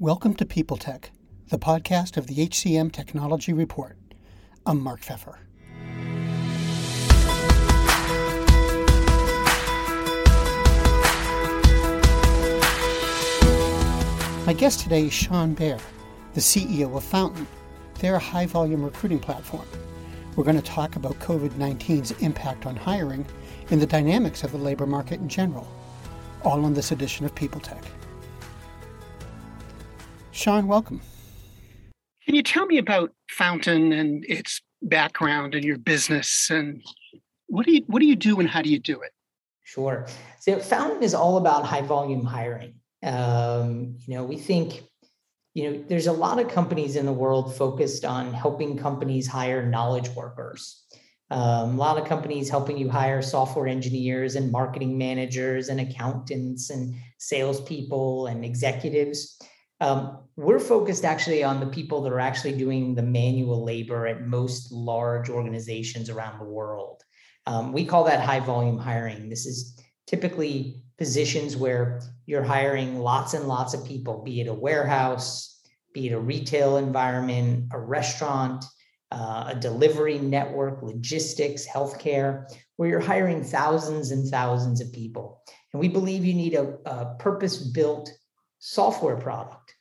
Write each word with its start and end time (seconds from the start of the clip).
Welcome 0.00 0.34
to 0.34 0.44
People 0.44 0.76
Tech, 0.76 1.12
the 1.50 1.56
podcast 1.56 2.16
of 2.16 2.26
the 2.26 2.34
HCM 2.34 2.90
Technology 2.90 3.52
Report. 3.52 3.96
I'm 4.66 4.80
Mark 4.82 5.00
Feffer. 5.02 5.36
My 14.44 14.52
guest 14.52 14.80
today 14.80 15.06
is 15.06 15.12
Sean 15.12 15.54
Behr, 15.54 15.80
the 16.32 16.40
CEO 16.40 16.96
of 16.96 17.04
Fountain. 17.04 17.46
They're 18.00 18.16
a 18.16 18.18
high 18.18 18.46
volume 18.46 18.82
recruiting 18.82 19.20
platform. 19.20 19.68
We're 20.34 20.42
going 20.42 20.56
to 20.56 20.62
talk 20.62 20.96
about 20.96 21.20
COVID 21.20 21.50
19's 21.50 22.10
impact 22.20 22.66
on 22.66 22.74
hiring 22.74 23.24
and 23.70 23.80
the 23.80 23.86
dynamics 23.86 24.42
of 24.42 24.50
the 24.50 24.58
labor 24.58 24.86
market 24.86 25.20
in 25.20 25.28
general, 25.28 25.68
all 26.42 26.64
on 26.64 26.74
this 26.74 26.90
edition 26.90 27.24
of 27.24 27.32
People 27.36 27.60
Tech. 27.60 27.84
Sean, 30.34 30.66
welcome. 30.66 31.00
Can 32.26 32.34
you 32.34 32.42
tell 32.42 32.66
me 32.66 32.78
about 32.78 33.12
Fountain 33.30 33.92
and 33.92 34.24
its 34.28 34.60
background 34.82 35.54
and 35.54 35.64
your 35.64 35.78
business 35.78 36.50
and 36.50 36.82
what 37.46 37.64
do 37.64 37.72
you 37.72 37.84
what 37.86 38.00
do 38.00 38.06
you 38.06 38.16
do 38.16 38.40
and 38.40 38.48
how 38.50 38.60
do 38.60 38.68
you 38.68 38.80
do 38.80 39.00
it? 39.00 39.12
Sure. 39.62 40.06
So 40.40 40.58
Fountain 40.58 41.04
is 41.04 41.14
all 41.14 41.36
about 41.36 41.64
high 41.64 41.82
volume 41.82 42.24
hiring. 42.24 42.74
Um, 43.04 43.96
you 44.06 44.16
know, 44.16 44.24
we 44.24 44.36
think 44.36 44.82
you 45.54 45.70
know 45.70 45.84
there's 45.88 46.08
a 46.08 46.12
lot 46.12 46.40
of 46.40 46.48
companies 46.48 46.96
in 46.96 47.06
the 47.06 47.12
world 47.12 47.54
focused 47.54 48.04
on 48.04 48.34
helping 48.34 48.76
companies 48.76 49.28
hire 49.28 49.64
knowledge 49.64 50.08
workers 50.10 50.84
um, 51.30 51.74
a 51.74 51.76
lot 51.76 51.98
of 51.98 52.06
companies 52.06 52.50
helping 52.50 52.76
you 52.76 52.88
hire 52.88 53.22
software 53.22 53.66
engineers 53.66 54.36
and 54.36 54.52
marketing 54.52 54.98
managers 54.98 55.68
and 55.68 55.80
accountants 55.80 56.70
and 56.70 56.94
salespeople 57.18 58.26
and 58.26 58.44
executives. 58.44 59.38
Um, 59.80 60.18
we're 60.36 60.60
focused 60.60 61.04
actually 61.04 61.44
on 61.44 61.60
the 61.60 61.66
people 61.66 62.02
that 62.02 62.12
are 62.12 62.20
actually 62.20 62.56
doing 62.56 62.94
the 62.94 63.02
manual 63.02 63.64
labor 63.64 64.06
at 64.06 64.26
most 64.26 64.72
large 64.72 65.28
organizations 65.28 66.10
around 66.10 66.38
the 66.38 66.44
world. 66.44 67.02
Um, 67.46 67.72
we 67.72 67.84
call 67.84 68.04
that 68.04 68.20
high 68.20 68.40
volume 68.40 68.78
hiring. 68.78 69.28
This 69.28 69.46
is 69.46 69.78
typically 70.06 70.82
positions 70.98 71.56
where 71.56 72.00
you're 72.26 72.42
hiring 72.42 72.98
lots 72.98 73.34
and 73.34 73.46
lots 73.46 73.74
of 73.74 73.84
people, 73.84 74.22
be 74.22 74.40
it 74.40 74.48
a 74.48 74.54
warehouse, 74.54 75.60
be 75.92 76.08
it 76.08 76.12
a 76.12 76.20
retail 76.20 76.76
environment, 76.76 77.66
a 77.72 77.78
restaurant, 77.78 78.64
uh, 79.12 79.44
a 79.48 79.54
delivery 79.54 80.18
network, 80.18 80.82
logistics, 80.82 81.66
healthcare, 81.66 82.46
where 82.76 82.88
you're 82.88 83.00
hiring 83.00 83.44
thousands 83.44 84.10
and 84.10 84.28
thousands 84.28 84.80
of 84.80 84.92
people. 84.92 85.42
And 85.72 85.80
we 85.80 85.88
believe 85.88 86.24
you 86.24 86.34
need 86.34 86.54
a, 86.54 86.76
a 86.86 87.14
purpose 87.18 87.58
built 87.58 88.10
software 88.58 89.16
product 89.16 89.73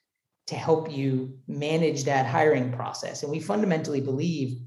to 0.47 0.55
help 0.55 0.91
you 0.91 1.37
manage 1.47 2.03
that 2.03 2.25
hiring 2.25 2.71
process. 2.71 3.23
And 3.23 3.31
we 3.31 3.39
fundamentally 3.39 4.01
believe 4.01 4.59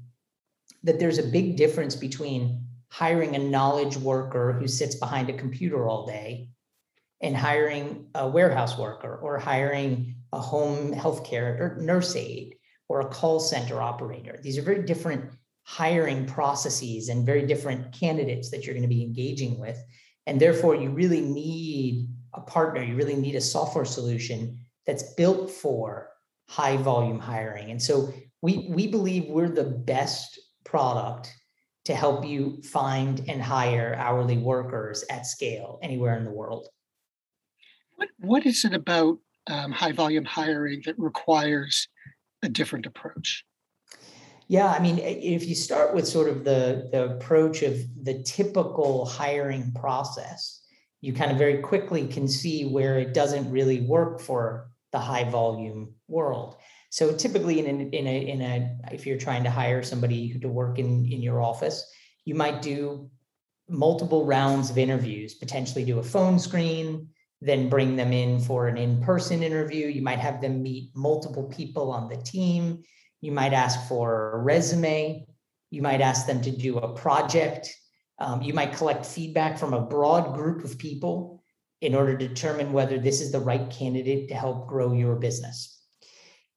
that 0.83 0.99
there's 0.99 1.19
a 1.19 1.23
big 1.23 1.55
difference 1.55 1.95
between 1.95 2.65
hiring 2.89 3.35
a 3.35 3.39
knowledge 3.39 3.97
worker 3.97 4.53
who 4.53 4.67
sits 4.67 4.95
behind 4.95 5.29
a 5.29 5.33
computer 5.33 5.87
all 5.87 6.05
day 6.05 6.49
and 7.21 7.35
hiring 7.35 8.07
a 8.15 8.27
warehouse 8.27 8.77
worker 8.77 9.19
or 9.21 9.37
hiring 9.37 10.15
a 10.33 10.39
home 10.39 10.93
healthcare 10.93 11.59
or 11.59 11.77
nurse 11.81 12.15
aide 12.15 12.55
or 12.89 13.01
a 13.01 13.09
call 13.09 13.39
center 13.39 13.81
operator. 13.81 14.39
These 14.41 14.57
are 14.57 14.61
very 14.63 14.83
different 14.83 15.31
hiring 15.63 16.25
processes 16.25 17.09
and 17.09 17.25
very 17.25 17.45
different 17.45 17.91
candidates 17.91 18.49
that 18.51 18.65
you're 18.65 18.73
going 18.73 18.83
to 18.83 18.95
be 18.95 19.03
engaging 19.03 19.59
with. 19.59 19.77
And 20.25 20.39
therefore, 20.39 20.75
you 20.75 20.89
really 20.91 21.21
need 21.21 22.07
a 22.33 22.41
partner, 22.41 22.81
you 22.81 22.95
really 22.95 23.15
need 23.15 23.35
a 23.35 23.41
software 23.41 23.85
solution 23.85 24.59
that's 24.87 25.13
built 25.13 25.51
for 25.51 26.09
high 26.47 26.77
volume 26.77 27.19
hiring. 27.19 27.69
And 27.69 27.81
so 27.81 28.11
we, 28.41 28.67
we 28.69 28.87
believe 28.87 29.25
we're 29.25 29.49
the 29.49 29.63
best 29.63 30.39
product 30.63 31.31
to 31.85 31.95
help 31.95 32.25
you 32.25 32.61
find 32.63 33.23
and 33.27 33.41
hire 33.41 33.95
hourly 33.97 34.37
workers 34.37 35.03
at 35.09 35.27
scale 35.27 35.79
anywhere 35.83 36.17
in 36.17 36.23
the 36.23 36.31
world. 36.31 36.67
What, 37.95 38.09
what 38.19 38.45
is 38.45 38.65
it 38.65 38.73
about 38.73 39.19
um, 39.47 39.71
high 39.71 39.91
volume 39.91 40.25
hiring 40.25 40.81
that 40.85 40.97
requires 40.97 41.87
a 42.43 42.49
different 42.49 42.85
approach? 42.85 43.43
Yeah, 44.49 44.67
I 44.67 44.79
mean, 44.79 44.99
if 44.99 45.45
you 45.45 45.55
start 45.55 45.93
with 45.93 46.07
sort 46.07 46.29
of 46.29 46.45
the, 46.45 46.89
the 46.91 47.15
approach 47.15 47.63
of 47.63 47.77
the 48.03 48.23
typical 48.23 49.05
hiring 49.05 49.73
process, 49.73 50.61
you 51.01 51.11
kind 51.13 51.31
of 51.31 51.37
very 51.37 51.57
quickly 51.57 52.07
can 52.07 52.27
see 52.27 52.65
where 52.65 52.97
it 52.97 53.13
doesn't 53.13 53.51
really 53.51 53.81
work 53.81 54.21
for 54.21 54.69
the 54.91 54.99
high 54.99 55.29
volume 55.29 55.93
world. 56.07 56.57
So 56.89 57.13
typically 57.13 57.59
in 57.59 57.65
a, 57.65 57.83
in 57.95 58.07
a, 58.07 58.27
in 58.29 58.41
a 58.41 58.77
if 58.91 59.05
you're 59.05 59.17
trying 59.17 59.43
to 59.43 59.49
hire 59.49 59.83
somebody 59.83 60.37
to 60.39 60.47
work 60.47 60.79
in, 60.79 61.05
in 61.05 61.21
your 61.21 61.41
office, 61.41 61.83
you 62.25 62.35
might 62.35 62.61
do 62.61 63.09
multiple 63.69 64.25
rounds 64.25 64.69
of 64.69 64.77
interviews, 64.77 65.33
potentially 65.33 65.83
do 65.83 65.99
a 65.99 66.03
phone 66.03 66.39
screen, 66.39 67.09
then 67.41 67.69
bring 67.69 67.95
them 67.95 68.13
in 68.13 68.39
for 68.39 68.67
an 68.67 68.77
in-person 68.77 69.43
interview. 69.43 69.87
You 69.87 70.01
might 70.01 70.19
have 70.19 70.41
them 70.41 70.63
meet 70.63 70.91
multiple 70.95 71.43
people 71.43 71.91
on 71.91 72.09
the 72.09 72.17
team. 72.17 72.83
You 73.21 73.31
might 73.31 73.53
ask 73.53 73.87
for 73.87 74.31
a 74.33 74.39
resume. 74.39 75.27
You 75.69 75.81
might 75.81 76.01
ask 76.01 76.25
them 76.25 76.41
to 76.41 76.51
do 76.51 76.77
a 76.77 76.93
project. 76.93 77.73
Um, 78.19 78.41
you 78.41 78.53
might 78.53 78.73
collect 78.73 79.05
feedback 79.05 79.59
from 79.59 79.73
a 79.73 79.81
broad 79.81 80.33
group 80.33 80.63
of 80.63 80.77
people 80.77 81.36
in 81.81 81.93
order 81.93 82.17
to 82.17 82.27
determine 82.27 82.73
whether 82.73 82.97
this 82.97 83.21
is 83.21 83.31
the 83.31 83.39
right 83.39 83.69
candidate 83.69 84.29
to 84.29 84.35
help 84.35 84.67
grow 84.67 84.93
your 84.93 85.15
business. 85.15 85.79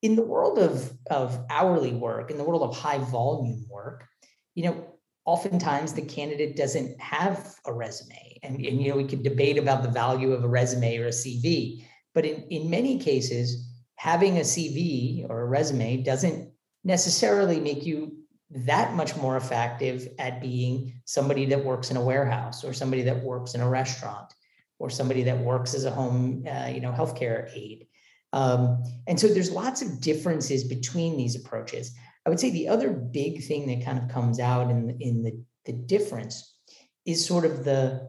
In 0.02 0.16
the 0.16 0.22
world 0.22 0.58
of, 0.58 0.92
of 1.10 1.44
hourly 1.50 1.92
work, 1.92 2.30
in 2.30 2.38
the 2.38 2.44
world 2.44 2.62
of 2.62 2.76
high 2.76 2.98
volume 2.98 3.66
work, 3.68 4.06
you 4.54 4.64
know, 4.64 4.86
oftentimes 5.26 5.92
the 5.92 6.02
candidate 6.02 6.56
doesn't 6.56 6.98
have 7.00 7.54
a 7.66 7.72
resume. 7.72 8.38
And, 8.42 8.56
and, 8.56 8.82
you 8.82 8.90
know, 8.90 8.96
we 8.96 9.06
could 9.06 9.22
debate 9.22 9.58
about 9.58 9.82
the 9.82 9.90
value 9.90 10.32
of 10.32 10.42
a 10.42 10.48
resume 10.48 10.96
or 10.96 11.06
a 11.06 11.10
CV, 11.10 11.84
but 12.14 12.24
in, 12.24 12.44
in 12.48 12.70
many 12.70 12.98
cases, 12.98 13.68
having 13.96 14.38
a 14.38 14.40
CV 14.40 15.28
or 15.28 15.42
a 15.42 15.46
resume 15.46 15.98
doesn't 15.98 16.50
necessarily 16.82 17.60
make 17.60 17.84
you 17.84 18.16
that 18.50 18.94
much 18.94 19.14
more 19.16 19.36
effective 19.36 20.08
at 20.18 20.40
being 20.40 21.00
somebody 21.04 21.44
that 21.44 21.64
works 21.64 21.90
in 21.90 21.98
a 21.98 22.02
warehouse 22.02 22.64
or 22.64 22.72
somebody 22.72 23.02
that 23.02 23.22
works 23.22 23.54
in 23.54 23.60
a 23.60 23.68
restaurant 23.68 24.32
or 24.80 24.90
somebody 24.90 25.22
that 25.22 25.38
works 25.38 25.74
as 25.74 25.84
a 25.84 25.90
home, 25.90 26.42
uh, 26.50 26.66
you 26.66 26.80
know, 26.80 26.90
healthcare 26.90 27.54
aide. 27.54 27.86
Um, 28.32 28.82
and 29.06 29.20
so 29.20 29.28
there's 29.28 29.50
lots 29.52 29.82
of 29.82 30.00
differences 30.00 30.64
between 30.64 31.16
these 31.16 31.36
approaches. 31.36 31.92
I 32.26 32.30
would 32.30 32.40
say 32.40 32.50
the 32.50 32.68
other 32.68 32.90
big 32.90 33.44
thing 33.44 33.66
that 33.68 33.84
kind 33.84 33.98
of 33.98 34.08
comes 34.08 34.40
out 34.40 34.70
in, 34.70 34.96
in 35.00 35.22
the, 35.22 35.44
the 35.66 35.72
difference 35.72 36.56
is 37.04 37.24
sort 37.24 37.44
of 37.44 37.64
the 37.64 38.08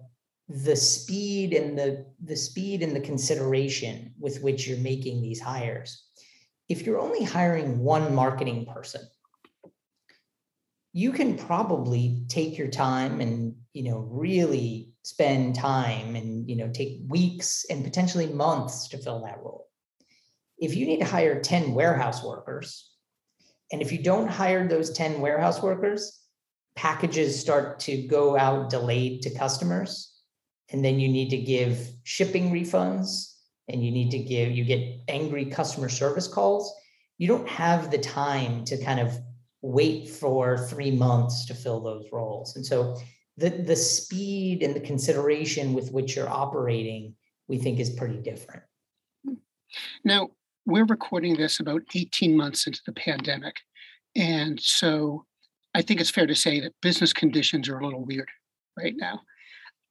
the 0.50 0.76
speed 0.76 1.54
and 1.54 1.78
the 1.78 2.06
the 2.26 2.36
speed 2.36 2.84
and 2.84 2.94
the 2.94 3.00
consideration 3.00 4.14
with 4.20 4.42
which 4.42 4.68
you're 4.68 4.78
making 4.80 5.22
these 5.22 5.40
hires. 5.40 6.06
If 6.68 6.86
you're 6.86 7.00
only 7.00 7.24
hiring 7.24 7.80
one 7.80 8.14
marketing 8.14 8.66
person, 8.66 9.02
you 10.92 11.14
can 11.14 11.38
probably 11.38 12.26
take 12.28 12.58
your 12.58 12.68
time 12.68 13.22
and 13.22 13.56
you 13.74 13.84
know 13.84 14.00
really 14.00 14.91
spend 15.04 15.56
time 15.56 16.16
and 16.16 16.48
you 16.50 16.56
know 16.56 16.70
take 16.70 17.00
weeks 17.08 17.66
and 17.70 17.84
potentially 17.84 18.28
months 18.28 18.88
to 18.90 18.98
fill 18.98 19.24
that 19.24 19.40
role. 19.40 19.68
If 20.58 20.76
you 20.76 20.86
need 20.86 21.00
to 21.00 21.06
hire 21.06 21.42
10 21.42 21.74
warehouse 21.74 22.24
workers, 22.24 22.92
and 23.72 23.82
if 23.82 23.92
you 23.92 24.04
don't 24.04 24.28
hire 24.28 24.68
those 24.68 24.92
10 24.92 25.22
warehouse 25.22 25.62
workers, 25.62 26.20
packages 26.76 27.40
start 27.40 27.80
to 27.82 28.08
go 28.08 28.38
out 28.38 28.70
delayed 28.70 29.22
to 29.24 29.34
customers. 29.34 30.14
And 30.72 30.84
then 30.84 31.00
you 31.00 31.08
need 31.10 31.30
to 31.30 31.38
give 31.38 31.90
shipping 32.04 32.52
refunds 32.52 33.34
and 33.68 33.84
you 33.84 33.92
need 33.92 34.12
to 34.12 34.20
give, 34.20 34.52
you 34.52 34.64
get 34.64 35.02
angry 35.08 35.46
customer 35.46 35.90
service 35.90 36.28
calls. 36.28 36.74
You 37.18 37.28
don't 37.28 37.48
have 37.48 37.92
the 37.92 37.98
time 37.98 38.66
to 38.66 38.84
kind 38.84 39.00
of 39.00 39.18
wait 39.62 40.10
for 40.10 40.58
three 40.58 40.92
months 40.92 41.46
to 41.46 41.54
fill 41.54 41.82
those 41.82 42.06
roles. 42.12 42.56
And 42.56 42.66
so 42.66 42.98
the, 43.42 43.50
the 43.50 43.76
speed 43.76 44.62
and 44.62 44.76
the 44.76 44.80
consideration 44.80 45.74
with 45.74 45.92
which 45.92 46.16
you're 46.16 46.30
operating, 46.30 47.16
we 47.48 47.58
think 47.58 47.80
is 47.80 47.90
pretty 47.90 48.18
different. 48.18 48.62
Now, 50.06 50.30
we're 50.66 50.86
recording 50.86 51.36
this 51.36 51.60
about 51.60 51.82
18 51.96 52.38
months 52.38 52.68
into 52.68 52.82
the 52.86 52.94
pandemic. 52.94 53.56
And 54.16 54.62
so 54.62 55.26
I 55.74 55.82
think 55.82 56.00
it's 56.00 56.12
fair 56.12 56.28
to 56.28 56.36
say 56.36 56.60
that 56.60 56.74
business 56.82 57.14
conditions 57.14 57.68
are 57.68 57.80
a 57.80 57.84
little 57.84 58.06
weird 58.06 58.30
right 58.78 58.94
now. 58.96 59.22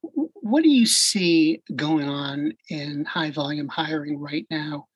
What 0.01 0.63
do 0.63 0.69
you 0.69 0.85
see 0.85 1.61
going 1.75 2.07
on 2.07 2.53
in 2.69 3.05
high 3.05 3.31
volume 3.31 3.67
hiring 3.67 4.17
right 4.17 4.45
now? 4.49 4.87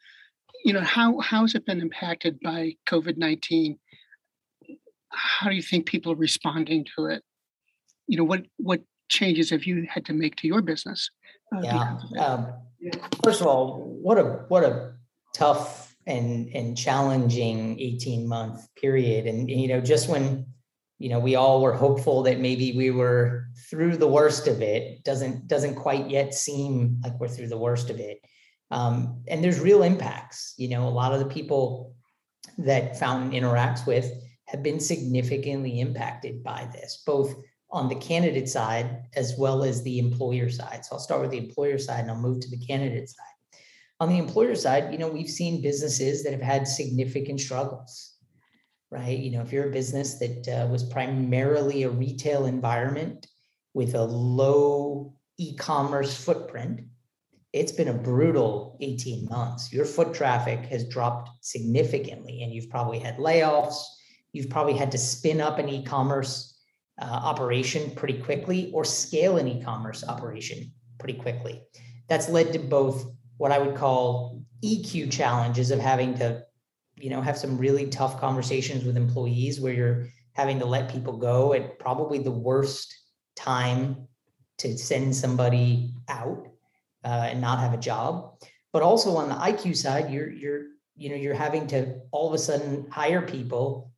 You 0.63 0.73
know, 0.73 0.81
how, 0.81 1.19
how 1.19 1.41
has 1.41 1.55
it 1.55 1.65
been 1.65 1.81
impacted 1.81 2.39
by 2.39 2.75
COVID 2.87 3.17
19? 3.17 3.77
How 5.09 5.49
do 5.49 5.55
you 5.55 5.61
think 5.61 5.85
people 5.85 6.13
are 6.13 6.17
responding 6.17 6.85
to 6.95 7.07
it? 7.07 7.23
You 8.07 8.17
know, 8.17 8.23
what, 8.23 8.45
what 8.57 8.81
changes 9.09 9.49
have 9.49 9.65
you 9.65 9.87
had 9.89 10.05
to 10.05 10.13
make 10.13 10.35
to 10.37 10.47
your 10.47 10.61
business? 10.61 11.09
Uh, 11.55 11.61
yeah. 11.63 11.97
Um, 12.19 12.53
first 13.23 13.41
of 13.41 13.47
all, 13.47 13.79
what 14.01 14.17
a 14.17 14.23
what 14.47 14.63
a 14.63 14.93
tough 15.33 15.95
and 16.07 16.49
and 16.55 16.77
challenging 16.77 17.79
18 17.79 18.27
month 18.27 18.67
period 18.75 19.25
and 19.25 19.49
you 19.49 19.67
know 19.67 19.81
just 19.81 20.07
when 20.07 20.45
you 20.99 21.09
know 21.09 21.19
we 21.19 21.35
all 21.35 21.61
were 21.61 21.73
hopeful 21.73 22.23
that 22.23 22.39
maybe 22.39 22.73
we 22.73 22.91
were 22.91 23.47
through 23.69 23.97
the 23.97 24.07
worst 24.07 24.47
of 24.47 24.61
it 24.61 25.03
doesn't 25.03 25.47
doesn't 25.47 25.75
quite 25.75 26.09
yet 26.09 26.33
seem 26.33 26.99
like 27.03 27.19
we're 27.19 27.27
through 27.27 27.47
the 27.47 27.57
worst 27.57 27.89
of 27.89 27.99
it 27.99 28.19
um, 28.71 29.21
and 29.27 29.43
there's 29.43 29.59
real 29.59 29.83
impacts 29.83 30.53
you 30.57 30.69
know 30.69 30.87
a 30.87 30.89
lot 30.89 31.11
of 31.11 31.19
the 31.19 31.25
people 31.25 31.95
that 32.57 32.99
fountain 32.99 33.31
interacts 33.31 33.85
with 33.85 34.09
have 34.45 34.61
been 34.61 34.79
significantly 34.79 35.79
impacted 35.79 36.43
by 36.43 36.69
this 36.71 37.01
both 37.05 37.35
on 37.75 37.89
the 37.89 37.95
candidate 37.95 38.50
side 38.50 39.04
as 39.16 39.36
well 39.38 39.63
as 39.63 39.83
the 39.83 40.00
employer 40.00 40.50
side 40.50 40.83
so 40.83 40.95
i'll 40.95 41.00
start 41.00 41.22
with 41.22 41.31
the 41.31 41.38
employer 41.38 41.77
side 41.77 42.01
and 42.01 42.10
i'll 42.10 42.18
move 42.18 42.39
to 42.39 42.50
the 42.50 42.66
candidate 42.66 43.10
side 43.10 43.36
on 44.00 44.10
the 44.10 44.18
employer 44.18 44.56
side, 44.56 44.92
you 44.92 44.98
know, 44.98 45.07
we've 45.07 45.30
seen 45.30 45.62
businesses 45.62 46.24
that 46.24 46.33
have 46.33 46.42
had 46.42 46.68
significant 46.68 47.39
struggles, 47.39 48.16
right? 48.92 49.18
You 49.18 49.31
know, 49.31 49.42
if 49.42 49.54
you're 49.54 49.69
a 49.69 49.72
business 49.72 50.16
that 50.19 50.48
uh, 50.48 50.68
was 50.68 50.83
primarily 50.83 51.83
a 51.83 51.89
retail 51.89 52.45
environment 52.45 53.27
with 53.74 53.95
a 53.95 54.04
low 54.04 55.13
e-commerce 55.38 56.16
footprint, 56.16 56.81
it's 57.54 57.72
been 57.72 57.88
a 57.88 57.94
brutal 57.94 58.77
18 58.81 59.30
months. 59.30 59.72
Your 59.72 59.86
foot 59.86 60.13
traffic 60.13 60.66
has 60.66 60.89
dropped 60.89 61.30
significantly, 61.39 62.44
and 62.44 62.51
you've 62.51 62.69
probably 62.69 63.00
had 63.00 63.18
layoffs. 63.18 63.81
You've 64.33 64.50
probably 64.50 64.74
had 64.74 64.92
to 64.92 64.98
spin 64.98 65.39
up 65.39 65.57
an 65.57 65.69
e-commerce 65.69 66.54
uh, 67.01 67.06
operation 67.06 67.92
pretty 67.92 68.19
quickly 68.19 68.71
or 68.74 68.86
scale 68.86 69.38
an 69.38 69.47
e-commerce 69.47 70.03
operation 70.07 70.71
pretty 71.00 71.19
quickly. 71.19 71.62
That's 72.07 72.30
led 72.30 72.53
to 72.53 72.59
both 72.59 73.06
what 73.38 73.51
I 73.51 73.59
would 73.59 73.75
call 73.75 74.42
EQ 74.63 75.12
challenges 75.12 75.71
of 75.71 75.80
having 75.80 76.18
to, 76.19 76.44
you 76.95 77.09
know, 77.09 77.21
have 77.21 77.38
some 77.38 77.57
really 77.57 77.88
tough 77.88 78.19
conversations 78.19 78.86
with 78.86 78.95
employees 78.95 79.59
where 79.59 79.74
you're 79.74 80.07
having 80.33 80.59
to 80.59 80.65
let 80.65 80.89
people 80.92 81.18
go 81.18 81.53
at 81.53 81.80
probably 81.80 82.19
the 82.19 82.31
worst 82.31 82.95
time 83.36 84.07
to 84.57 84.77
send 84.77 85.15
somebody 85.15 85.94
out 86.07 86.48
uh, 87.03 87.27
and 87.30 87.41
not 87.41 87.59
have 87.59 87.74
a 87.74 87.77
job. 87.77 88.38
But 88.71 88.83
also 88.83 89.18
on 89.18 89.30
the 89.30 89.36
IQ 89.36 89.75
side, 89.75 90.12
you're 90.12 90.30
you're 90.30 90.63
you 90.95 91.09
know 91.09 91.15
you're 91.15 91.33
having 91.33 91.68
to 91.68 92.00
all 92.12 92.27
of 92.27 92.33
a 92.33 92.38
sudden 92.38 92.88
hire 92.89 93.21
people 93.21 93.91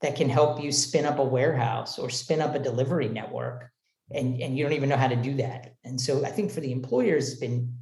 that 0.00 0.16
can 0.16 0.28
help 0.28 0.62
you 0.62 0.70
spin 0.70 1.04
up 1.04 1.18
a 1.18 1.24
warehouse 1.24 1.98
or 1.98 2.10
spin 2.10 2.40
up 2.40 2.54
a 2.54 2.58
delivery 2.58 3.08
network 3.08 3.70
and 4.14 4.40
and 4.40 4.56
you 4.56 4.64
don't 4.64 4.72
even 4.72 4.88
know 4.88 4.96
how 4.96 5.08
to 5.08 5.16
do 5.16 5.34
that 5.34 5.74
and 5.84 6.00
so 6.00 6.24
i 6.24 6.30
think 6.30 6.50
for 6.50 6.60
the 6.60 6.72
employers 6.72 7.30
it's 7.30 7.40
been 7.40 7.72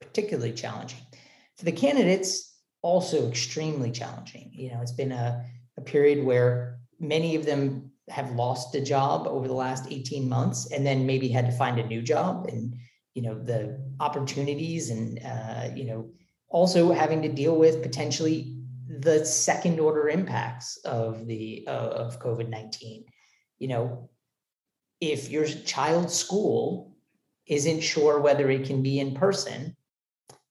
particularly 0.00 0.52
challenging. 0.52 1.00
For 1.56 1.64
the 1.64 1.72
candidates, 1.72 2.54
also 2.82 3.28
extremely 3.28 3.90
challenging. 3.90 4.50
You 4.52 4.70
know, 4.72 4.80
it's 4.80 4.92
been 4.92 5.12
a, 5.12 5.44
a 5.76 5.80
period 5.80 6.24
where 6.24 6.78
many 7.00 7.36
of 7.36 7.44
them 7.44 7.90
have 8.08 8.30
lost 8.32 8.74
a 8.74 8.80
job 8.80 9.26
over 9.26 9.48
the 9.48 9.54
last 9.54 9.90
18 9.90 10.28
months 10.28 10.70
and 10.70 10.86
then 10.86 11.06
maybe 11.06 11.28
had 11.28 11.46
to 11.46 11.52
find 11.56 11.78
a 11.78 11.86
new 11.86 12.00
job 12.00 12.46
and 12.46 12.76
you 13.14 13.22
know 13.22 13.36
the 13.36 13.80
opportunities 13.98 14.90
and 14.90 15.18
uh, 15.24 15.68
you 15.74 15.84
know 15.84 16.08
also 16.48 16.92
having 16.92 17.20
to 17.22 17.28
deal 17.28 17.56
with 17.56 17.82
potentially 17.82 18.55
the 18.88 19.24
second 19.24 19.80
order 19.80 20.08
impacts 20.08 20.78
of 20.84 21.26
the 21.26 21.64
uh, 21.66 21.70
of 21.70 22.20
covid-19 22.20 23.04
you 23.58 23.68
know 23.68 24.08
if 25.00 25.30
your 25.30 25.44
child's 25.46 26.14
school 26.14 26.96
isn't 27.46 27.80
sure 27.80 28.20
whether 28.20 28.50
it 28.50 28.66
can 28.66 28.82
be 28.82 28.98
in 28.98 29.14
person 29.14 29.76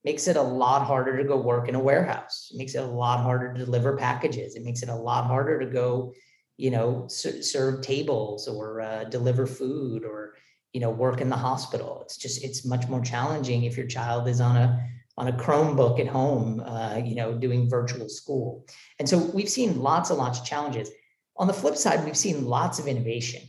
makes 0.06 0.28
it 0.28 0.38
a 0.38 0.42
lot 0.42 0.86
harder 0.86 1.18
to 1.18 1.24
go 1.24 1.36
work 1.36 1.68
in 1.68 1.74
a 1.74 1.80
warehouse. 1.80 2.50
It 2.54 2.58
makes 2.58 2.76
it 2.76 2.84
a 2.84 2.86
lot 2.86 3.22
harder 3.22 3.52
to 3.54 3.66
deliver 3.66 3.98
packages. 3.98 4.56
It 4.56 4.64
makes 4.64 4.84
it 4.84 4.90
a 4.90 4.96
lot 4.96 5.26
harder 5.26 5.60
to 5.60 5.66
go, 5.66 6.14
you 6.58 6.70
know, 6.70 7.08
serve 7.08 7.82
tables 7.82 8.48
or 8.48 8.82
uh, 8.82 9.06
deliver 9.06 9.48
food 9.48 10.06
or 10.06 10.36
you 10.74 10.82
know 10.82 10.92
work 10.92 11.22
in 11.22 11.30
the 11.30 11.36
hospital. 11.36 12.02
It's 12.04 12.18
just 12.18 12.44
it's 12.44 12.66
much 12.66 12.88
more 12.88 13.02
challenging 13.02 13.64
if 13.64 13.76
your 13.78 13.88
child 13.88 14.28
is 14.28 14.40
on 14.40 14.58
a 14.58 14.88
on 15.18 15.28
a 15.28 15.34
Chromebook 15.34 16.00
at 16.00 16.08
home, 16.08 16.60
uh, 16.60 16.98
you 16.98 17.16
know, 17.16 17.34
doing 17.34 17.70
virtual 17.70 18.10
school. 18.10 18.66
And 19.00 19.08
so 19.08 19.18
we've 19.18 19.50
seen 19.50 19.82
lots 19.82 20.10
and 20.10 20.20
lots 20.20 20.40
of 20.40 20.46
challenges. 20.46 20.90
On 21.38 21.48
the 21.48 21.54
flip 21.54 21.76
side, 21.76 22.04
we've 22.04 22.18
seen 22.18 22.46
lots 22.46 22.80
of 22.80 22.88
innovation. 22.88 23.42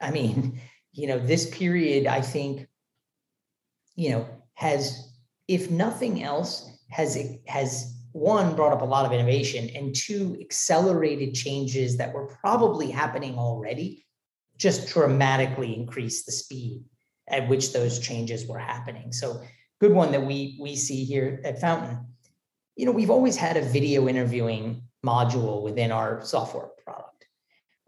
I 0.00 0.10
mean, 0.10 0.60
you 0.92 1.06
know, 1.06 1.18
this 1.18 1.48
period, 1.50 2.06
I 2.06 2.20
think, 2.20 2.66
you 3.94 4.10
know, 4.10 4.28
has 4.54 5.10
if 5.48 5.70
nothing 5.70 6.22
else, 6.22 6.70
has 6.90 7.18
has 7.46 7.96
one 8.12 8.54
brought 8.56 8.72
up 8.72 8.82
a 8.82 8.84
lot 8.84 9.06
of 9.06 9.12
innovation 9.12 9.70
and 9.74 9.94
two 9.94 10.36
accelerated 10.40 11.34
changes 11.34 11.96
that 11.96 12.12
were 12.12 12.26
probably 12.26 12.90
happening 12.90 13.36
already 13.36 14.04
just 14.58 14.88
dramatically 14.88 15.74
increased 15.74 16.26
the 16.26 16.32
speed 16.32 16.84
at 17.28 17.48
which 17.48 17.72
those 17.72 18.00
changes 18.00 18.46
were 18.48 18.58
happening 18.58 19.12
so 19.12 19.40
good 19.80 19.92
one 19.92 20.12
that 20.12 20.24
we 20.24 20.58
we 20.60 20.76
see 20.76 21.04
here 21.04 21.40
at 21.44 21.60
fountain 21.60 21.98
you 22.76 22.86
know 22.86 22.92
we've 22.92 23.10
always 23.10 23.36
had 23.36 23.56
a 23.56 23.62
video 23.62 24.08
interviewing 24.08 24.82
module 25.04 25.62
within 25.62 25.90
our 25.90 26.22
software 26.24 26.68
product 26.84 27.26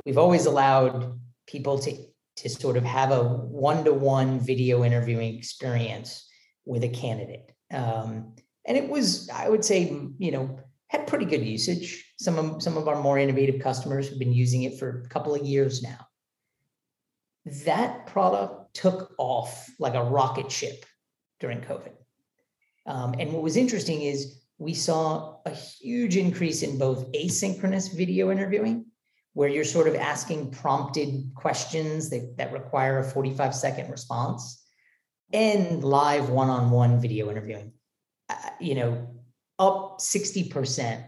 we've 0.05 0.19
always 0.19 0.47
allowed 0.47 1.19
people 1.47 1.79
to 1.79 1.97
to 2.37 2.49
sort 2.49 2.77
of 2.77 2.85
have 2.85 3.11
a 3.11 3.23
one-to-one 3.23 4.41
video 4.41 4.85
interviewing 4.85 5.37
experience 5.37 6.29
with 6.65 6.85
a 6.85 6.89
candidate. 6.89 7.53
Um, 7.73 8.35
and 8.67 8.77
it 8.77 8.89
was, 8.89 9.29
I 9.31 9.49
would 9.49 9.65
say, 9.65 9.97
you 10.19 10.31
know, 10.31 10.59
had 10.89 11.07
pretty 11.07 11.25
good 11.25 11.45
usage. 11.45 12.13
Some 12.19 12.39
of 12.39 12.63
some 12.63 12.77
of 12.77 12.87
our 12.89 13.01
more 13.01 13.19
innovative 13.19 13.61
customers 13.61 14.09
have 14.09 14.19
been 14.19 14.33
using 14.33 14.63
it 14.63 14.79
for 14.79 15.03
a 15.05 15.09
couple 15.09 15.35
of 15.35 15.45
years 15.45 15.83
now. 15.83 16.07
That 17.65 18.07
product 18.07 18.75
took 18.75 19.15
off 19.19 19.69
like 19.79 19.95
a 19.95 20.05
rocket 20.05 20.53
ship 20.53 20.85
during 21.43 21.61
COVID. 21.61 21.93
Um, 22.87 23.15
and 23.19 23.33
what 23.33 23.43
was 23.43 23.59
interesting 23.59 24.01
is 24.03 24.39
we 24.59 24.73
saw 24.73 25.41
a 25.45 25.51
huge 25.51 26.17
increase 26.17 26.63
in 26.63 26.79
both 26.79 27.13
asynchronous 27.13 27.95
video 27.95 28.31
interviewing, 28.31 28.87
where 29.35 29.49
you're 29.49 29.65
sort 29.65 29.89
of 29.89 29.95
asking 29.95 30.53
prompted 30.53 31.33
questions 31.35 32.09
that, 32.11 32.37
that 32.39 32.53
require 32.53 32.99
a 32.99 33.05
45 33.05 33.55
second 33.55 33.91
response, 33.91 34.63
and 35.33 35.83
live 35.83 36.29
one-on-one 36.29 37.01
video 37.01 37.31
interviewing 37.31 37.73
uh, 38.29 38.35
you 38.61 38.75
know 38.75 39.09
up 39.59 39.99
60% 39.99 41.05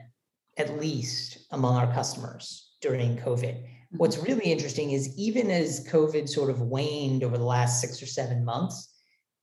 at 0.57 0.81
least 0.81 1.47
among 1.51 1.77
our 1.77 1.93
customers 1.93 2.73
during 2.81 3.17
covid 3.17 3.57
mm-hmm. 3.57 3.97
what's 3.99 4.19
really 4.19 4.51
interesting 4.51 4.93
is 4.93 5.17
even 5.19 5.51
as 5.51 5.87
covid 5.89 6.29
sort 6.29 6.51
of 6.51 6.61
waned 6.63 7.23
over 7.23 7.37
the 7.37 7.45
last 7.45 7.81
6 7.81 8.03
or 8.03 8.07
7 8.07 8.45
months 8.45 8.95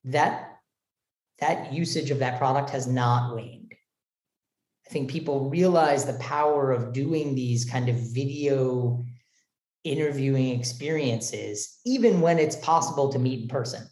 that 0.04 0.51
that 1.42 1.74
usage 1.74 2.12
of 2.12 2.20
that 2.20 2.38
product 2.38 2.70
has 2.70 2.88
not 2.88 3.36
waned 3.36 3.74
i 4.88 4.90
think 4.90 5.10
people 5.10 5.50
realize 5.50 6.06
the 6.06 6.20
power 6.20 6.72
of 6.72 6.94
doing 6.94 7.36
these 7.36 7.66
kind 7.66 7.90
of 7.90 7.96
video 8.14 9.04
interviewing 9.84 10.58
experiences 10.58 11.80
even 11.86 12.22
when 12.22 12.40
it's 12.40 12.56
possible 12.58 13.12
to 13.12 13.20
meet 13.20 13.42
in 13.42 13.48
person 13.48 13.88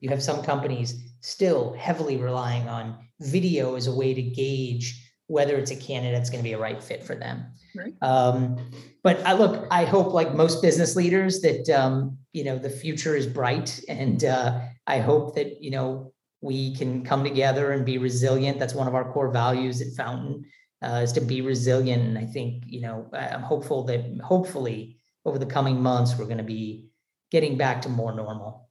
you 0.00 0.10
have 0.10 0.22
some 0.22 0.42
companies 0.42 1.00
still 1.20 1.74
heavily 1.74 2.16
relying 2.16 2.68
on 2.68 2.98
video 3.20 3.76
as 3.76 3.86
a 3.86 3.94
way 3.94 4.12
to 4.12 4.22
gauge 4.22 5.02
whether 5.32 5.56
it's 5.56 5.70
a 5.70 5.76
candidate 5.76 6.14
that's 6.14 6.28
going 6.28 6.40
to 6.40 6.48
be 6.48 6.52
a 6.52 6.58
right 6.58 6.82
fit 6.82 7.02
for 7.02 7.14
them. 7.14 7.46
Right. 7.74 7.94
Um, 8.02 8.70
but 9.02 9.26
I 9.26 9.32
look, 9.32 9.66
I 9.70 9.86
hope 9.86 10.12
like 10.12 10.34
most 10.34 10.60
business 10.60 10.94
leaders 10.94 11.40
that 11.40 11.70
um, 11.70 12.18
you 12.32 12.44
know 12.44 12.58
the 12.58 12.68
future 12.68 13.16
is 13.16 13.26
bright, 13.26 13.80
and 13.88 14.24
uh, 14.24 14.60
I 14.86 14.98
hope 14.98 15.34
that 15.36 15.62
you 15.62 15.70
know 15.70 16.12
we 16.42 16.74
can 16.76 17.04
come 17.04 17.24
together 17.24 17.72
and 17.72 17.86
be 17.86 17.98
resilient. 17.98 18.58
That's 18.58 18.74
one 18.74 18.88
of 18.88 18.94
our 18.94 19.10
core 19.10 19.30
values 19.30 19.80
at 19.80 19.94
Fountain 19.96 20.44
uh, 20.82 21.00
is 21.02 21.12
to 21.12 21.20
be 21.20 21.40
resilient. 21.40 22.02
And 22.02 22.18
I 22.18 22.26
think 22.26 22.64
you 22.66 22.82
know 22.82 23.08
I'm 23.12 23.42
hopeful 23.42 23.84
that 23.84 24.04
hopefully 24.22 24.98
over 25.24 25.38
the 25.38 25.46
coming 25.46 25.80
months 25.80 26.16
we're 26.18 26.26
going 26.26 26.38
to 26.38 26.44
be 26.44 26.88
getting 27.30 27.56
back 27.56 27.82
to 27.82 27.88
more 27.88 28.12
normal 28.12 28.68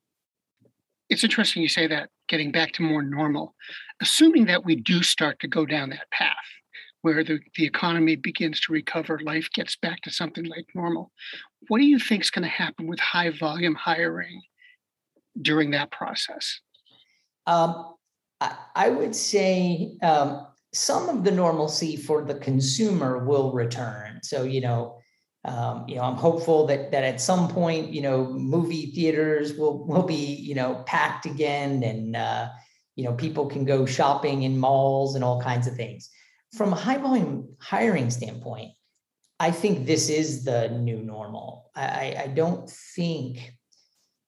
it's 1.12 1.26
interesting 1.26 1.62
you 1.62 1.68
say 1.68 1.88
that 1.88 2.10
getting 2.28 2.52
back 2.52 2.72
to 2.72 2.82
more 2.82 3.04
normal 3.04 3.54
assuming 4.02 4.46
that 4.46 4.66
we 4.66 4.76
do 4.76 5.04
start 5.04 5.40
to 5.40 5.48
go 5.48 5.66
down 5.66 5.90
that 5.90 6.10
path 6.12 6.36
where 7.02 7.24
the, 7.24 7.40
the 7.58 7.66
economy 7.66 8.16
begins 8.16 8.60
to 8.62 8.72
recover 8.72 9.20
life 9.24 9.50
gets 9.54 9.76
back 9.76 10.02
to 10.02 10.10
something 10.10 10.46
like 10.46 10.66
normal 10.74 11.12
what 11.68 11.80
do 11.80 11.86
you 11.86 12.00
think 12.00 12.24
is 12.24 12.32
going 12.32 12.44
to 12.44 12.50
happen 12.50 12.88
with 12.88 13.00
high 13.00 13.30
volume 13.30 13.76
hiring 13.76 14.42
during 15.42 15.72
that 15.72 15.92
process 15.92 16.62
um, 17.48 17.96
I, 18.40 18.56
I, 18.76 18.90
would 18.90 19.16
say 19.16 19.98
um, 20.04 20.48
some 20.74 21.10
of 21.10 21.24
the 21.24 21.32
normalcy 21.32 21.96
for 21.96 22.24
the 22.24 22.36
consumer 22.36 23.26
will 23.26 23.52
return 23.52 24.20
so 24.24 24.44
you 24.44 24.62
know 24.62 24.98
um, 25.44 25.86
you 25.88 25.96
know, 25.96 26.04
I'm 26.04 26.18
hopeful 26.18 26.68
that 26.68 26.92
that 26.92 27.04
at 27.04 27.20
some 27.20 27.48
point, 27.48 27.92
you 27.92 28.02
know, 28.04 28.26
movie 28.26 28.92
theaters 28.92 29.56
will 29.56 29.88
will 29.88 30.04
be, 30.04 30.36
you 30.36 30.54
know, 30.54 30.84
packed 30.86 31.26
again, 31.26 31.82
and 31.82 32.16
uh, 32.16 32.50
you 32.96 33.04
know, 33.04 33.14
people 33.14 33.48
can 33.48 33.66
go 33.66 33.86
shopping 33.86 34.44
in 34.44 34.60
malls 34.60 35.16
and 35.16 35.24
all 35.24 35.42
kinds 35.42 35.68
of 35.68 35.76
things. 35.76 36.10
from 36.56 36.74
a 36.74 36.76
high 36.76 36.98
volume 36.98 37.48
hiring 37.60 38.12
standpoint, 38.12 38.72
I 39.40 39.52
think 39.52 39.88
this 39.88 40.10
is 40.10 40.44
the 40.44 40.70
new 40.70 41.02
normal. 41.02 41.72
I, 41.76 42.16
I 42.26 42.28
don't 42.28 42.70
think, 42.70 43.54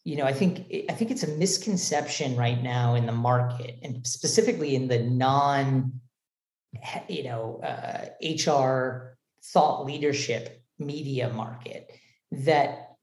you 0.03 0.17
know, 0.17 0.25
I 0.25 0.33
think 0.33 0.65
I 0.89 0.93
think 0.93 1.12
it's 1.12 1.24
a 1.24 1.36
misconception 1.36 2.36
right 2.36 2.62
now 2.62 2.95
in 2.95 3.05
the 3.05 3.13
market, 3.13 3.79
and 3.83 4.05
specifically 4.05 4.75
in 4.75 4.88
the 4.88 5.00
non, 5.00 6.01
you 7.07 7.24
know, 7.24 7.62
uh, 7.63 8.07
HR 8.22 9.17
thought 9.51 9.86
leadership 9.86 10.62
media 10.79 11.29
market 11.29 11.89
that 12.31 12.95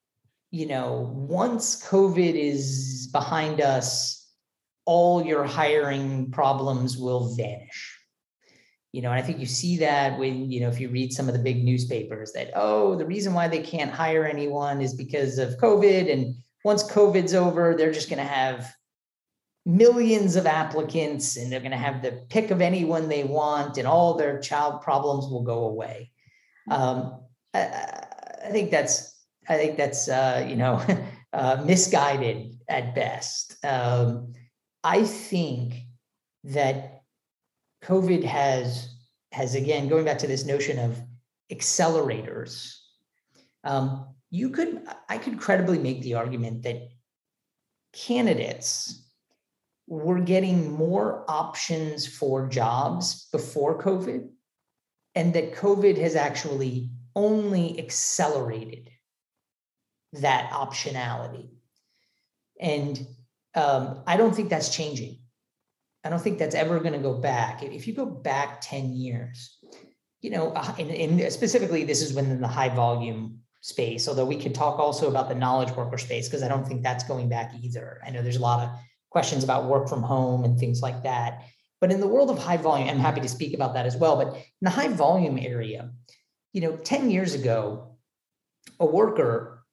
you 0.50 0.66
know 0.66 1.12
once 1.14 1.86
covid 1.86 2.34
is 2.34 3.08
behind 3.12 3.60
us 3.60 4.28
all 4.86 5.24
your 5.24 5.44
hiring 5.44 6.30
problems 6.30 6.96
will 6.96 7.34
vanish. 7.36 7.96
You 8.92 9.02
know 9.02 9.10
and 9.10 9.20
i 9.20 9.22
think 9.22 9.38
you 9.38 9.46
see 9.46 9.76
that 9.76 10.18
when 10.18 10.50
you 10.50 10.60
know 10.60 10.68
if 10.68 10.80
you 10.80 10.88
read 10.88 11.12
some 11.12 11.28
of 11.28 11.34
the 11.34 11.42
big 11.42 11.62
newspapers 11.62 12.32
that 12.32 12.50
oh 12.56 12.96
the 12.96 13.06
reason 13.06 13.34
why 13.34 13.46
they 13.46 13.62
can't 13.62 13.92
hire 13.92 14.26
anyone 14.26 14.80
is 14.80 14.94
because 14.94 15.38
of 15.38 15.58
covid 15.58 16.12
and 16.12 16.34
once 16.64 16.82
covid's 16.82 17.34
over 17.34 17.74
they're 17.74 17.92
just 17.92 18.08
going 18.08 18.18
to 18.18 18.32
have 18.32 18.72
millions 19.66 20.36
of 20.36 20.46
applicants 20.46 21.36
and 21.36 21.52
they're 21.52 21.60
going 21.60 21.70
to 21.70 21.76
have 21.76 22.02
the 22.02 22.24
pick 22.30 22.50
of 22.50 22.60
anyone 22.60 23.08
they 23.08 23.24
want 23.24 23.76
and 23.76 23.86
all 23.86 24.14
their 24.14 24.38
child 24.40 24.80
problems 24.80 25.30
will 25.30 25.42
go 25.42 25.64
away 25.64 26.10
um, 26.70 27.20
I, 27.54 27.60
I, 28.44 28.50
think 28.50 28.70
that's 28.70 29.16
I 29.48 29.56
think 29.56 29.76
that's 29.76 30.08
uh, 30.08 30.46
you 30.48 30.56
know 30.56 30.84
uh, 31.32 31.62
misguided 31.64 32.58
at 32.68 32.94
best. 32.94 33.56
Um, 33.64 34.32
I 34.84 35.04
think 35.04 35.74
that 36.44 37.02
COVID 37.84 38.24
has 38.24 38.94
has 39.32 39.54
again 39.54 39.88
going 39.88 40.04
back 40.04 40.18
to 40.18 40.26
this 40.26 40.44
notion 40.44 40.78
of 40.78 41.00
accelerators. 41.52 42.76
Um, 43.64 44.06
you 44.30 44.50
could 44.50 44.82
I 45.08 45.18
could 45.18 45.38
credibly 45.38 45.78
make 45.78 46.02
the 46.02 46.14
argument 46.14 46.62
that 46.62 46.88
candidates 47.92 49.04
were 49.86 50.20
getting 50.20 50.70
more 50.70 51.24
options 51.28 52.06
for 52.06 52.48
jobs 52.48 53.28
before 53.32 53.82
COVID 53.82 54.28
and 55.16 55.34
that 55.34 55.54
COVID 55.54 55.98
has 55.98 56.14
actually 56.14 56.90
only 57.16 57.78
accelerated 57.78 58.88
that 60.12 60.50
optionality. 60.52 61.48
And 62.60 63.04
um, 63.56 64.02
I 64.06 64.16
don't 64.16 64.34
think 64.34 64.48
that's 64.48 64.74
changing. 64.74 65.18
I 66.04 66.08
don't 66.08 66.20
think 66.20 66.38
that's 66.38 66.54
ever 66.54 66.78
going 66.78 66.92
to 66.92 66.98
go 66.98 67.14
back. 67.14 67.62
If 67.62 67.86
you 67.88 67.94
go 67.94 68.06
back 68.06 68.60
10 68.60 68.92
years, 68.92 69.58
you 70.20 70.30
know, 70.30 70.52
uh, 70.52 70.74
and, 70.78 71.32
specifically, 71.32 71.84
this 71.84 72.00
is 72.00 72.14
within 72.14 72.40
the 72.40 72.48
high 72.48 72.68
volume 72.68 73.40
space, 73.60 74.08
although 74.08 74.24
we 74.24 74.36
could 74.36 74.54
talk 74.54 74.78
also 74.78 75.08
about 75.08 75.28
the 75.28 75.34
knowledge 75.34 75.70
worker 75.76 75.98
space, 75.98 76.28
because 76.28 76.42
I 76.42 76.48
don't 76.48 76.66
think 76.66 76.82
that's 76.82 77.04
going 77.04 77.28
back 77.28 77.52
either. 77.62 78.00
I 78.06 78.10
know 78.10 78.22
there's 78.22 78.36
a 78.36 78.40
lot 78.40 78.60
of 78.60 78.70
questions 79.10 79.44
about 79.44 79.66
work 79.66 79.88
from 79.88 80.02
home 80.02 80.44
and 80.44 80.58
things 80.58 80.80
like 80.80 81.02
that. 81.02 81.44
But 81.80 81.90
in 81.90 82.00
the 82.00 82.06
world 82.06 82.30
of 82.30 82.38
high 82.38 82.56
volume, 82.58 82.88
I'm 82.88 82.98
happy 82.98 83.20
to 83.20 83.28
speak 83.28 83.54
about 83.54 83.74
that 83.74 83.86
as 83.86 83.96
well. 83.96 84.16
But 84.16 84.34
in 84.36 84.62
the 84.62 84.70
high 84.70 84.88
volume 84.88 85.38
area, 85.38 85.90
you 86.52 86.60
know, 86.60 86.76
10 86.76 87.10
years 87.10 87.34
ago, 87.34 87.96
a 88.78 88.86
worker, 88.86 89.64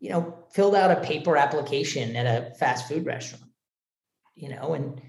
you 0.00 0.10
know, 0.10 0.44
filled 0.52 0.74
out 0.74 0.90
a 0.90 1.00
paper 1.00 1.36
application 1.36 2.16
at 2.16 2.26
a 2.26 2.54
fast 2.56 2.88
food 2.88 3.06
restaurant, 3.06 3.50
you 4.34 4.48
know, 4.48 4.74
and 4.74 5.00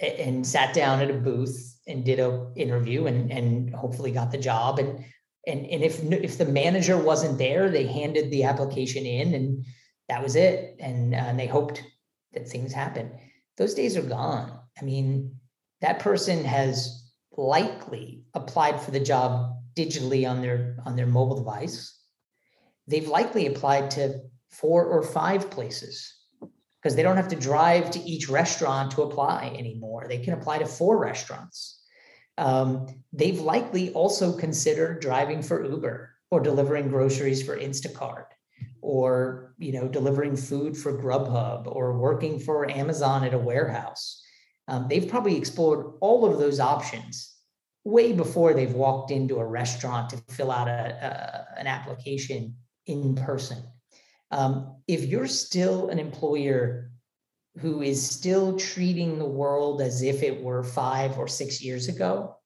and 0.00 0.46
sat 0.46 0.72
down 0.74 1.00
at 1.00 1.10
a 1.10 1.14
booth 1.14 1.76
and 1.88 2.04
did 2.04 2.20
a 2.20 2.52
interview 2.54 3.06
and 3.06 3.32
and 3.32 3.74
hopefully 3.74 4.12
got 4.12 4.30
the 4.30 4.38
job. 4.38 4.78
And 4.78 5.04
and 5.48 5.66
and 5.66 5.82
if 5.82 6.04
if 6.04 6.38
the 6.38 6.44
manager 6.44 6.96
wasn't 6.96 7.38
there, 7.38 7.70
they 7.70 7.86
handed 7.86 8.30
the 8.30 8.44
application 8.44 9.04
in 9.04 9.34
and 9.34 9.64
that 10.08 10.22
was 10.22 10.36
it. 10.36 10.76
And, 10.80 11.14
uh, 11.14 11.18
and 11.18 11.38
they 11.38 11.46
hoped 11.46 11.82
that 12.32 12.48
things 12.48 12.72
happen. 12.72 13.10
Those 13.56 13.74
days 13.74 13.96
are 13.96 14.02
gone. 14.02 14.58
I 14.80 14.84
mean, 14.84 15.36
that 15.80 15.98
person 15.98 16.44
has 16.44 17.10
likely 17.36 18.24
applied 18.34 18.80
for 18.80 18.90
the 18.90 19.00
job 19.00 19.54
digitally 19.76 20.28
on 20.28 20.42
their 20.42 20.76
on 20.84 20.96
their 20.96 21.06
mobile 21.06 21.36
device 21.36 21.96
they've 22.88 23.06
likely 23.06 23.46
applied 23.46 23.88
to 23.92 24.18
four 24.50 24.84
or 24.84 25.04
five 25.04 25.48
places 25.50 26.14
because 26.82 26.96
they 26.96 27.02
don't 27.02 27.16
have 27.16 27.28
to 27.28 27.36
drive 27.36 27.88
to 27.92 28.00
each 28.00 28.28
restaurant 28.28 28.90
to 28.90 29.02
apply 29.02 29.54
anymore 29.56 30.06
they 30.08 30.18
can 30.18 30.34
apply 30.34 30.58
to 30.58 30.66
four 30.66 30.98
restaurants 30.98 31.84
um, 32.38 32.86
they've 33.12 33.40
likely 33.40 33.90
also 33.92 34.36
considered 34.36 35.00
driving 35.00 35.42
for 35.42 35.64
uber 35.64 36.14
or 36.30 36.40
delivering 36.40 36.88
groceries 36.88 37.42
for 37.42 37.58
instacart 37.58 38.26
or 38.80 39.54
you 39.58 39.72
know 39.72 39.88
delivering 39.88 40.36
food 40.36 40.76
for 40.76 40.92
grubhub 40.92 41.66
or 41.66 41.98
working 41.98 42.38
for 42.38 42.70
amazon 42.70 43.24
at 43.24 43.34
a 43.34 43.38
warehouse 43.38 44.22
um, 44.68 44.86
they've 44.88 45.08
probably 45.08 45.36
explored 45.36 45.94
all 46.00 46.24
of 46.24 46.38
those 46.38 46.60
options 46.60 47.38
way 47.84 48.12
before 48.12 48.52
they've 48.52 48.74
walked 48.74 49.10
into 49.10 49.38
a 49.38 49.46
restaurant 49.46 50.10
to 50.10 50.16
fill 50.28 50.50
out 50.50 50.68
a, 50.68 51.46
a 51.56 51.60
an 51.60 51.66
application 51.66 52.54
in 52.86 53.14
person. 53.14 53.62
Um, 54.30 54.76
if 54.86 55.04
you're 55.04 55.26
still 55.26 55.88
an 55.88 55.98
employer 55.98 56.90
who 57.60 57.82
is 57.82 58.08
still 58.08 58.56
treating 58.58 59.18
the 59.18 59.24
world 59.24 59.80
as 59.80 60.02
if 60.02 60.22
it 60.22 60.42
were 60.42 60.62
five 60.62 61.18
or 61.18 61.26
six 61.28 61.62
years 61.62 61.88
ago, 61.88 62.36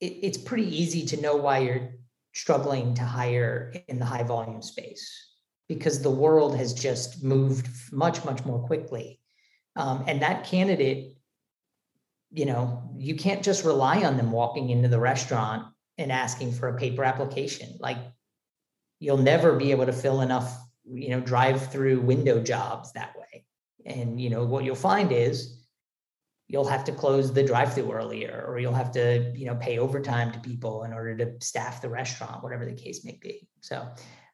it, 0.00 0.12
it's 0.22 0.38
pretty 0.38 0.82
easy 0.82 1.06
to 1.06 1.20
know 1.20 1.36
why 1.36 1.58
you're 1.58 1.90
struggling 2.34 2.94
to 2.94 3.02
hire 3.02 3.74
in 3.88 3.98
the 3.98 4.04
high 4.04 4.22
volume 4.22 4.62
space 4.62 5.30
because 5.68 6.00
the 6.00 6.10
world 6.10 6.56
has 6.56 6.72
just 6.72 7.24
moved 7.24 7.68
much, 7.92 8.24
much 8.24 8.44
more 8.44 8.60
quickly 8.60 9.20
um, 9.76 10.04
and 10.06 10.22
that 10.22 10.44
candidate, 10.44 11.16
you 12.32 12.46
know, 12.46 12.90
you 12.96 13.14
can't 13.14 13.42
just 13.42 13.64
rely 13.64 14.02
on 14.02 14.16
them 14.16 14.32
walking 14.32 14.70
into 14.70 14.88
the 14.88 14.98
restaurant 14.98 15.66
and 15.98 16.10
asking 16.10 16.52
for 16.52 16.68
a 16.68 16.78
paper 16.78 17.04
application. 17.04 17.76
Like 17.78 17.98
you'll 18.98 19.18
never 19.18 19.54
be 19.56 19.70
able 19.70 19.86
to 19.86 19.92
fill 19.92 20.22
enough, 20.22 20.58
you 20.84 21.10
know, 21.10 21.20
drive 21.20 21.70
through 21.70 22.00
window 22.00 22.42
jobs 22.42 22.92
that 22.92 23.14
way. 23.16 23.44
And, 23.86 24.20
you 24.20 24.30
know, 24.30 24.44
what 24.44 24.64
you'll 24.64 24.74
find 24.74 25.12
is 25.12 25.62
you'll 26.48 26.68
have 26.68 26.84
to 26.84 26.92
close 26.92 27.32
the 27.32 27.42
drive 27.42 27.72
through 27.74 27.92
earlier 27.92 28.44
or 28.46 28.58
you'll 28.58 28.74
have 28.74 28.92
to, 28.92 29.32
you 29.34 29.46
know, 29.46 29.56
pay 29.56 29.78
overtime 29.78 30.32
to 30.32 30.38
people 30.40 30.84
in 30.84 30.92
order 30.92 31.16
to 31.16 31.32
staff 31.40 31.80
the 31.80 31.88
restaurant, 31.88 32.42
whatever 32.42 32.64
the 32.64 32.72
case 32.72 33.04
may 33.04 33.18
be. 33.20 33.48
So 33.60 33.88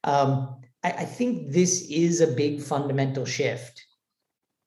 um, 0.04 0.60
I, 0.82 0.90
I 0.90 1.04
think 1.04 1.52
this 1.52 1.86
is 1.90 2.20
a 2.20 2.26
big 2.26 2.60
fundamental 2.60 3.24
shift 3.24 3.84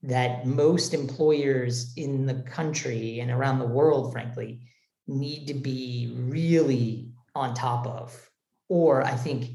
that 0.04 0.46
most 0.46 0.94
employers 0.94 1.94
in 1.98 2.26
the 2.26 2.36
country 2.44 3.20
and 3.20 3.32
around 3.32 3.60
the 3.60 3.68
world, 3.68 4.12
frankly, 4.12 4.62
need 5.08 5.48
to 5.48 5.54
be 5.54 6.14
really 6.16 7.10
on 7.34 7.54
top 7.54 7.86
of. 7.88 8.30
Or 8.70 9.04
I 9.04 9.16
think 9.16 9.50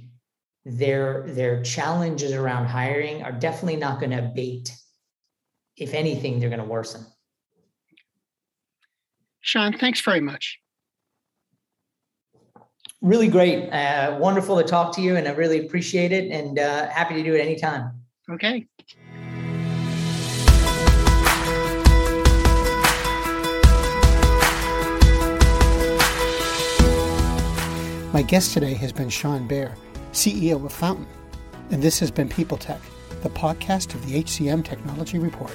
their 0.65 1.25
their 1.27 1.63
challenges 1.63 2.33
around 2.33 2.67
hiring 2.67 3.23
are 3.23 3.33
definitely 3.33 3.77
not 3.77 3.99
going 3.99 4.11
to 4.11 4.19
abate. 4.19 4.73
If 5.81 5.95
anything, 5.95 6.39
they're 6.39 6.51
going 6.51 6.61
to 6.61 6.67
worsen. 6.67 7.07
Sean, 9.41 9.77
thanks 9.77 10.01
very 10.03 10.21
much. 10.21 10.61
Really 13.01 13.29
great. 13.29 13.71
Uh, 13.71 14.19
wonderful 14.21 14.59
to 14.59 14.63
talk 14.63 14.95
to 14.97 15.01
you, 15.01 15.17
and 15.17 15.27
I 15.27 15.33
really 15.33 15.65
appreciate 15.65 16.13
it 16.13 16.31
and 16.31 16.59
uh, 16.59 16.89
happy 16.89 17.15
to 17.15 17.23
do 17.23 17.35
it 17.35 17.41
anytime. 17.41 17.93
Okay. 18.31 18.67
My 28.13 28.23
guest 28.23 28.53
today 28.53 28.75
has 28.75 28.93
been 28.93 29.09
Sean 29.09 29.49
Behr, 29.49 29.75
CEO 30.13 30.63
of 30.63 30.73
Fountain, 30.73 31.07
and 31.71 31.83
this 31.83 31.99
has 32.01 32.11
been 32.11 32.29
People 32.29 32.59
Tech, 32.59 32.81
the 33.23 33.31
podcast 33.31 33.95
of 33.95 34.07
the 34.07 34.23
HCM 34.23 34.63
Technology 34.63 35.19
Report. 35.19 35.55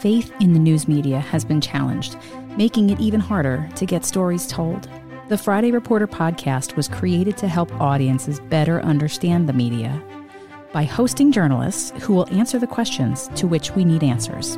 Faith 0.00 0.32
in 0.40 0.54
the 0.54 0.58
news 0.58 0.88
media 0.88 1.20
has 1.20 1.44
been 1.44 1.60
challenged, 1.60 2.16
making 2.56 2.88
it 2.88 2.98
even 2.98 3.20
harder 3.20 3.68
to 3.76 3.84
get 3.84 4.02
stories 4.02 4.46
told. 4.46 4.88
The 5.28 5.36
Friday 5.36 5.72
Reporter 5.72 6.06
podcast 6.06 6.74
was 6.74 6.88
created 6.88 7.36
to 7.36 7.48
help 7.48 7.70
audiences 7.78 8.40
better 8.40 8.80
understand 8.80 9.46
the 9.46 9.52
media 9.52 10.02
by 10.72 10.84
hosting 10.84 11.32
journalists 11.32 11.92
who 12.02 12.14
will 12.14 12.26
answer 12.30 12.58
the 12.58 12.66
questions 12.66 13.28
to 13.34 13.46
which 13.46 13.72
we 13.72 13.84
need 13.84 14.02
answers. 14.02 14.56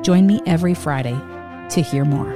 Join 0.00 0.26
me 0.26 0.40
every 0.46 0.72
Friday 0.72 1.18
to 1.68 1.82
hear 1.82 2.06
more. 2.06 2.32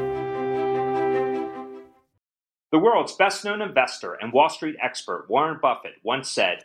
The 2.72 2.78
world's 2.78 3.14
best 3.14 3.46
known 3.46 3.62
investor 3.62 4.18
and 4.20 4.34
Wall 4.34 4.50
Street 4.50 4.76
expert 4.82 5.30
Warren 5.30 5.60
Buffett 5.62 5.94
once 6.02 6.30
said, 6.30 6.64